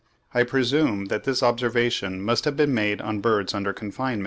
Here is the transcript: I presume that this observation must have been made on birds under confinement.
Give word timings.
I 0.33 0.41
presume 0.41 1.05
that 1.09 1.25
this 1.25 1.43
observation 1.43 2.23
must 2.23 2.45
have 2.45 2.57
been 2.57 2.73
made 2.73 3.01
on 3.01 3.19
birds 3.21 3.53
under 3.53 3.71
confinement. 3.71 4.19